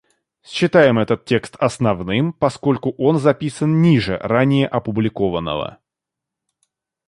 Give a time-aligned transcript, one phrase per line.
[0.43, 5.77] Считаем этот текст основным, поскольку он записан ниже ранее опубликованного.